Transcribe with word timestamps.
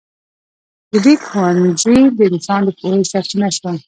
د 0.91 0.93
لیک 1.03 1.21
ښوونځي 1.29 1.99
د 2.17 2.19
انسان 2.31 2.61
د 2.67 2.69
پوهې 2.79 2.99
سرچینه 3.11 3.47
شول. 3.57 3.75